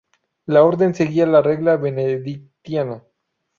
La 0.47 0.63
orden 0.63 0.95
seguía 0.95 1.27
la 1.27 1.43
regla 1.43 1.77
benedictina. 1.77 3.03